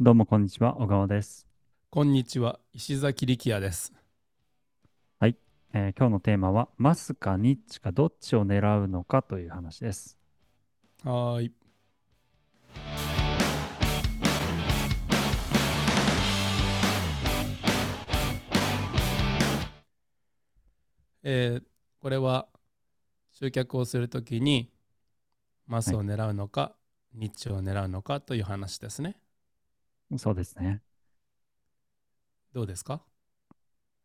[0.00, 1.46] どうもこんにちは、小川です。
[1.90, 3.92] こんにちは、石崎力也です。
[5.20, 5.36] はい、
[5.74, 10.18] えー今日のテーマは、マスかニッチかどっちを狙うのかという話です。
[11.04, 11.52] はーい。
[21.22, 21.62] えー
[22.00, 22.48] これは
[23.30, 24.72] 集客をするときに
[25.68, 26.74] マスを狙うのか、
[27.14, 29.16] ニッチを狙うのかという話ですね。
[30.18, 30.82] そうですね。
[32.52, 33.02] どうですか？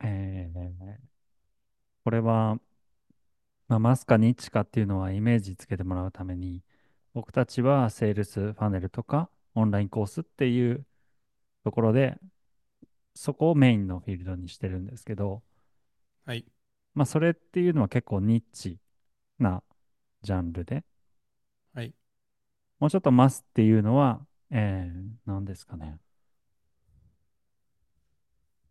[0.03, 0.57] えー
[2.03, 2.57] これは、
[3.67, 6.63] まあ、マスかニッチかっていうのはイメージつけてもらうために、
[7.13, 10.85] 僕たちはセールスファネルとかオンラインコースっていう
[11.65, 12.17] ところで、
[13.13, 15.43] そこをメインのフィールドにしてるんですけど、
[16.25, 16.45] はい。
[16.93, 18.77] まあ、それっていうのは結構ニッチ
[19.39, 19.63] な
[20.21, 20.85] ジャンルで、
[21.73, 21.93] はい。
[22.79, 25.99] もうちょっとマスっていうのは、えー、何ですかね。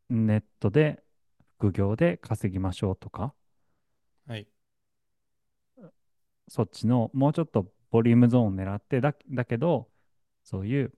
[0.08, 1.02] ネットで
[1.58, 3.34] 副業で稼ぎましょうとか、
[4.26, 4.48] はい。
[6.48, 9.88] そっちのもうちょっとボリュームゾーンを狙ってだ、だけど、
[10.44, 10.92] そういう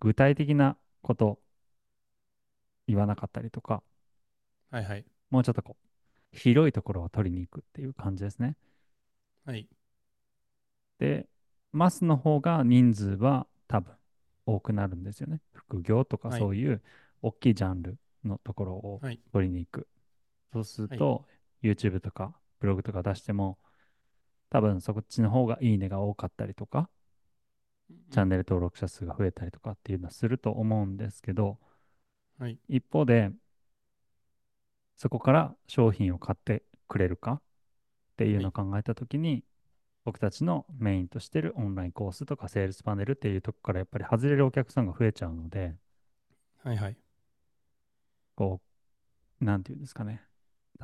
[0.00, 1.40] 具体的なこと
[2.86, 3.82] 言わなかったりとか、
[4.70, 4.84] はい。
[4.84, 5.04] はい。
[5.30, 5.76] もうちょっとこ
[6.32, 8.56] う、広いところを取りに行くっていう感じですね。
[9.44, 9.68] はい。
[10.98, 11.28] で、
[11.72, 13.94] マスの方が人数は多分
[14.54, 15.40] 多くなるんですよね。
[15.52, 16.82] 副業とかはいそういう
[17.22, 19.20] 大きいジャンルのところをはい。
[19.32, 19.88] 取りに行く。
[20.52, 21.24] そうすると、
[21.62, 23.58] YouTube とかブログとか出しても、
[24.50, 26.88] 多分そっちの方がいいねが多かったりとか、
[28.10, 31.58] チャンネル登録者数が増えたりとかっていうのはすると思うんですけど、
[32.38, 32.58] はい。
[32.68, 33.30] 一方で、
[34.96, 37.42] そこから商品を買ってくれるかっ
[38.16, 39.44] ていうのを考えたときに、
[40.04, 45.74] 僕たちのメインとしてるオンラインコースとかセールスパネルっていうとこからやっぱり外れるお客さんが増えちゃうので、
[46.62, 46.76] はい。
[46.76, 46.96] はい。
[48.34, 48.60] こ
[49.40, 50.22] う、なんていうんですかね。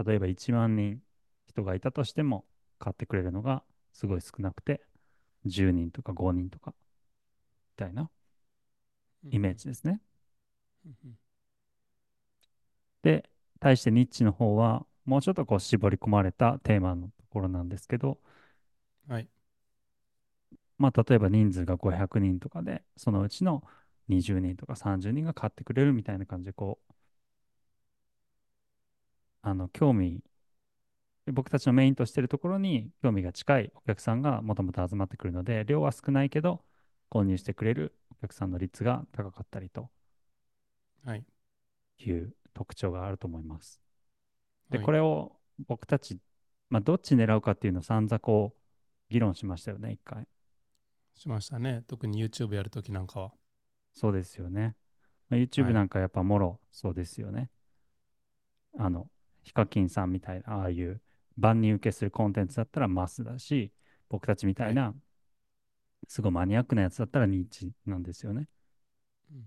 [0.05, 1.03] 例えば1万人
[1.48, 2.47] 人がいたとしても
[2.78, 4.82] 買ってくれるのがすごい少なくて、
[5.47, 8.10] 10人とか5人とか、みたいな
[9.31, 10.00] イメージですね。
[10.87, 11.19] うんうん。
[13.03, 13.28] で、
[13.60, 18.19] 対してニッチの方は、もうちょっとこう絞り込まれたテーマのところなんですけど、
[19.09, 19.28] はい。
[20.78, 23.62] まあ、例えば人数が500人とかで、そのうちの
[24.09, 26.93] 20人とか30人が買ってくれるみたいな感じで、こう、
[29.43, 30.22] あの、興味、
[31.33, 36.65] 僕たちのメインとしてるところに興味が近いお客さんがもともと集まってくるので、量は少ないけど、
[37.11, 39.91] 購入してくれるお客さんの率が高かったりと
[41.05, 41.27] はい。
[41.99, 43.81] いう特徴があると思います。
[44.71, 45.37] で、はいこれを
[45.69, 46.19] 僕たち、
[46.71, 48.61] まあ、どっち狙うかっていうのを散々こう、
[49.09, 50.27] 議論しましたよね、一回。
[51.15, 51.83] しましたね。
[51.87, 53.33] 特に YouTube やるときなんかは。
[53.94, 54.77] そうですよね。
[55.28, 57.50] まあ、は YouTube いなんかやっぱもろそうですよね。
[58.78, 59.09] あの、
[59.43, 61.00] ヒカキンさんみたいな、ああいう
[61.39, 63.72] 万人受けするコンテンツだったらマスだし、
[64.09, 64.94] 僕たちみたいな、
[66.09, 68.49] すごいマニアックなやつだったらニッチなんですよね。
[69.33, 69.47] うん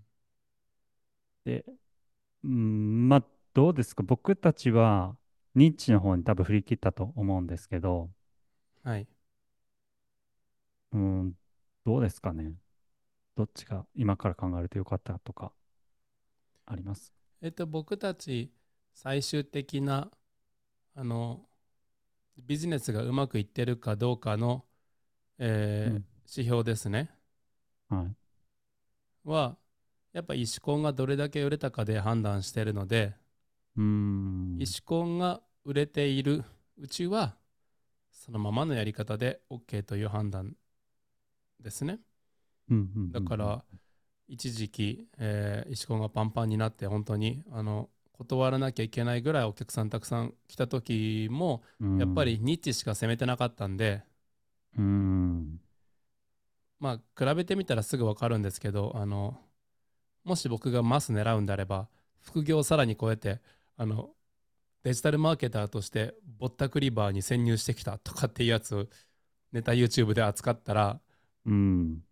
[1.46, 1.66] で、
[2.44, 4.04] うん、まあ、どうですか？
[4.04, 5.16] 僕たちは
[5.56, 8.10] ニッチの方に多分振り切ったと思うんですけど、
[8.84, 9.08] はい。
[10.94, 11.34] うん、
[11.86, 12.54] どうですかね？
[13.36, 15.52] どっちが今から考えるとよかったとか
[16.66, 17.14] あります？
[17.42, 18.52] えっと、僕たち
[18.94, 20.10] 最終的な
[20.96, 21.42] あの
[22.38, 24.66] ビジネスがうまくいってるかどうかの、
[25.38, 27.10] えーうん指標ですね
[27.90, 29.28] はい。
[29.28, 29.58] は
[30.14, 33.16] やっぱ石コンがどれだけ売れたかで判断してるので、
[33.76, 34.58] うーん。
[34.60, 36.44] 石コンが売れている
[36.78, 37.36] うちは
[38.12, 40.56] そのままのやり方で OK という判断
[41.62, 42.00] ですね。
[42.70, 43.04] うんうんうん。
[43.04, 43.64] うんだから
[44.28, 51.64] 一時期、えー石コンがパンパンになって本当にあの断らなきゃいけないぐらいお客さんたくさん来た時も
[51.98, 54.04] やっぱり、ニッチしか攻めてなかったんで、
[54.78, 54.86] うん。
[54.86, 55.62] うん
[56.80, 59.38] まあ比べてみたらすぐ分かるんですけどあの
[60.24, 61.90] もし僕がマス狙うんであれば
[62.22, 63.42] 副業をさらに超えて
[63.78, 64.10] あの
[64.84, 68.88] デジタルマーケターとしてぼったくりバーに潜入してきたとかっていうやつを
[69.52, 71.02] ネタ YouTube で扱ったら
[71.50, 72.04] うん。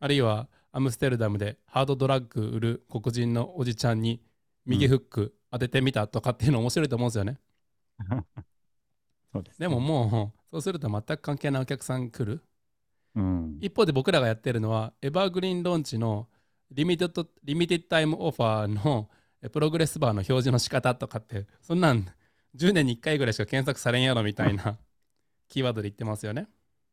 [0.00, 4.20] あるいはアムステルダムでハードドラッグ売る黒人のおじちゃんに
[4.66, 7.38] 右フック当ててみたとかっていうの面白いと思うんですよね。
[9.32, 9.68] そうですね。
[9.68, 12.42] でももうそうすると全く関係ないお客さん来る。
[13.14, 13.58] うん。
[13.60, 16.28] 一方で僕らがやってるのはエバーグリーンローンチの
[16.70, 19.08] limited limited time offer の
[19.42, 22.04] えプログレスバーの表示の仕方とかってそんなん
[22.56, 24.78] 10年に1回ぐらいしか検索されんやろみたいな
[25.48, 26.48] キーワードで言ってますよね。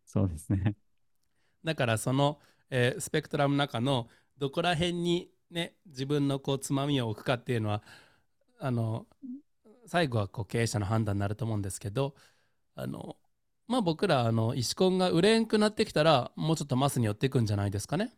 [0.06, 0.76] そうですね。
[1.64, 2.40] だからその、
[2.70, 4.08] えースペクトラムの中の
[4.38, 7.84] どこら辺にね自分のこうつまみを置くかっていうのは
[8.60, 9.06] あの
[9.86, 12.16] 最後はこう経営者の判断になると思うんですけど
[12.76, 13.18] あの
[13.68, 18.12] まあ僕らあの石コンが売れんくなってきたらもうちょっとマスに寄っていくんじゃないですかね。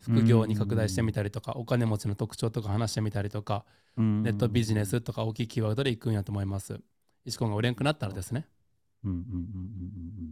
[0.00, 3.64] 副業に拡大してみたりとかお金持ちの特徴とか話してみたりとか
[3.96, 6.80] ネットビジネスとか大きいキーワードでいくんやと思います。
[7.24, 8.46] 石コンが売れんくなったらですね。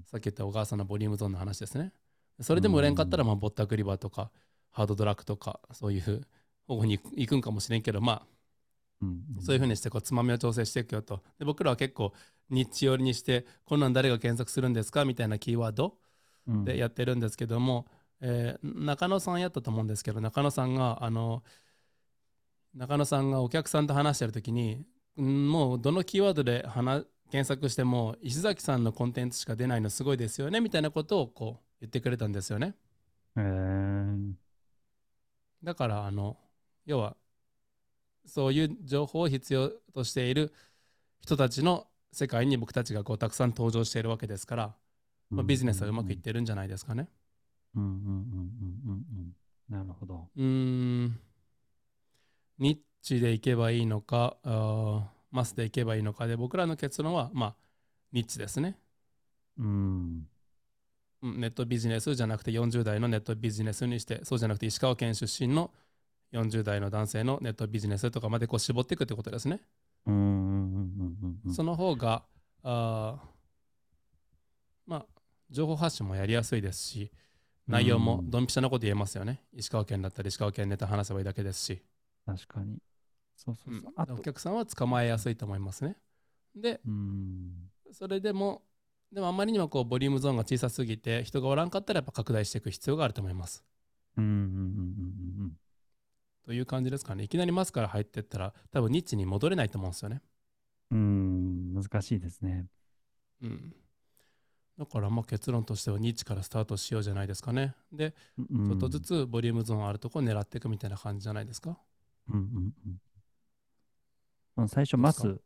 [0.07, 1.93] さっき言った小川さんのボリュームゾーンの話ですね。
[2.41, 4.31] それでも売れんかったら、まあ、ボッタクリバーとか、
[4.71, 6.27] ハードドラッグとか、そういう
[6.67, 8.27] 方向に行くんかもしれんけど、ま
[9.03, 9.07] あ、
[9.41, 11.23] そういうふうにしてこうつまみを調整していくよと。
[11.39, 12.13] で僕らは結構、
[12.51, 15.05] ニッチ寄りにして、こんなん誰が検索するんですか？
[15.05, 15.99] みたいなキーワード
[16.47, 16.65] うん。
[16.65, 17.87] でやってるんですけども、
[18.21, 21.43] えー中野さんやったと思うんですけど、中野さんが、あの、
[22.75, 24.85] 中野さんがお客さんと話してるときに、
[25.21, 32.75] んもうどのキーワードで話検索しても石崎さんのコンテンツしか出ないのすごいですよねみたいなことをこう言ってくれたんですよね。
[33.37, 34.33] へー。
[35.63, 36.37] だからあの
[36.87, 37.17] 要は
[38.27, 40.53] そういう情報を必要としている
[41.21, 44.75] 人たちの世界に僕たちがこうたくさん登場しているわけですから、
[45.31, 47.09] まあ、ビジネスはうまくいってるんじゃないですかね。
[47.75, 49.33] うんうんうんうんうんうん
[49.69, 50.29] なるほど。
[50.37, 50.45] うー
[51.07, 51.21] ん。
[52.59, 57.57] ニッチでいけばいいのかあーマスでいけばいいのかで僕らの結論はまあ
[58.13, 58.77] ニッチですね。
[59.59, 60.30] うんうん
[61.23, 65.71] ネットビジネスじゃなくて40代のネットビジネスにしてそうじゃなくて石川県出身の
[66.33, 69.61] 40代の男性のネットビジネスとかまでこう絞っていくってことですね、
[70.07, 70.33] うんうんうん
[71.23, 72.23] うんうんその方が
[72.63, 73.29] あー
[74.87, 75.07] まあ
[75.51, 77.11] 情報発信もやりやすいですし
[77.71, 81.83] 内容もドンピシャなこと言えますよね、石川県だったら石川県ネタ話せばいいだけですし、
[82.27, 82.79] 確かに。
[83.37, 83.93] そうそうそう。
[83.97, 84.15] あと。
[84.15, 85.97] お、客さんは捕まえやすいと思いますね。
[86.55, 87.71] でうん。
[87.93, 88.63] それでも
[89.13, 93.65] でもあんまりにもこうボリュームゾーンが小さすぎて人がおらんかったらやっぱ拡大していく必要があると思います
[94.17, 95.53] うんうんうんうん
[96.51, 97.23] という感じですかね。
[97.23, 100.21] いきなりマスから入ってったら、多分ニッチに戻れないと思うんですよね。
[100.91, 102.67] うん難しいですね。
[103.41, 103.73] うん。
[104.77, 107.77] だからまあ結論としてはニッチからスタートしようじゃないですかね。
[107.93, 108.17] で、ち
[108.67, 111.79] ちょっとずつボリュームゾーンあるとこを狙っていくみたいな感じじゃないですか。
[112.29, 113.01] うんうん
[114.57, 115.43] うん、最初、マどうですかス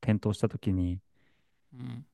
[0.00, 0.98] 検討したときに、
[1.74, 2.04] うん。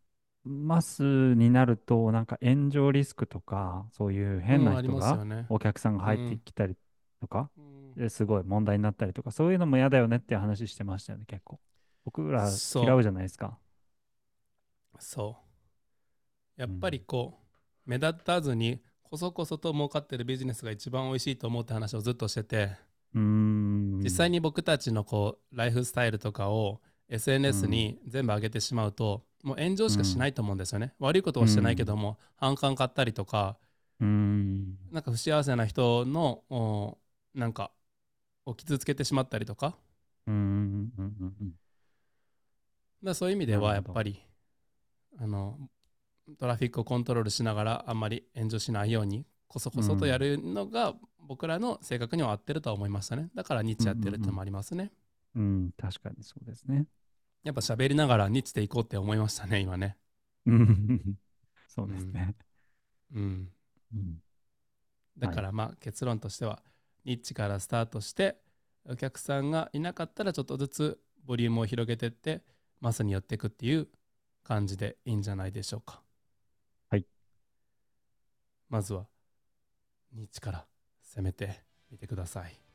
[0.49, 1.03] マス
[1.35, 5.47] になると、なんか炎上リスクとか、そういう変うんな人ありますよがね。
[5.49, 6.77] お客さんが入ってきたり
[7.21, 11.59] とか、うんですごい問題になったりとか、そういうのも嫌だよねっていう話してましたよね、結構。
[12.05, 13.59] 僕ら嫌うじゃないですか。
[14.99, 15.37] そ
[16.57, 16.61] う。
[16.61, 17.39] やっぱりこ
[17.87, 22.77] う、目立たずに、こそこそと儲かってるビジネスが一番美味しいと思うって話をずっとしてて、
[23.15, 23.19] う。
[23.19, 30.95] 実際に僕たちのこうライフスタイルとかを SNS に全部上げてしまうと、もう炎上しかしないと思うんですよね。
[30.99, 33.57] 悪いことはしてないけども、反感買ったりとか、
[34.01, 34.79] うーん。
[34.91, 36.99] なんか不幸せな人のお
[37.35, 37.71] なんか
[38.47, 39.77] を傷つけてしまったりとか、
[40.27, 41.53] うんうんうんうんうん。
[43.03, 44.21] だそういう意味ではやっぱり
[45.19, 45.59] あの
[46.39, 53.31] トラフィックをコントロールしながらあんまり炎上しないようにこそこそとやるのが僕らの性格には合ってるとは思いましたね。
[53.35, 54.93] だからニッチやってるってのもありますね。
[55.35, 56.87] うん、確かにそうですね。
[57.45, 59.97] やっぱ喋りながらニッチでいこうって思いましたね、今ね。
[60.47, 61.19] うん
[61.69, 62.35] そうですね。
[63.15, 63.49] うん。
[63.95, 64.23] うん
[65.19, 66.63] だからまあ結論としては、
[67.05, 68.41] ニッチからスタートして、
[68.85, 72.43] お客さんがいなかったらちょっとずつボリュームを広げていって、
[72.81, 73.89] マスに寄っていくっていう
[74.45, 76.03] 感じでいいんじゃないでしょうか。
[76.89, 77.05] はい。
[78.69, 79.07] まずは、
[80.13, 80.67] ニッチから
[81.03, 82.68] 攻めてみてください。